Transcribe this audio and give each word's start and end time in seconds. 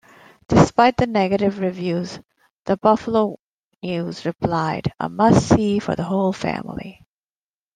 Despite 0.47 0.97
the 0.97 1.05
negative 1.05 1.59
reviews, 1.59 2.17
"The 2.65 2.75
Buffalo 2.75 3.37
News" 3.83 4.25
replied 4.25 4.91
"A 4.99 5.07
must-see 5.07 5.77
for 5.77 5.95
the 5.95 6.05
whole 6.05 6.33
family! 6.33 7.05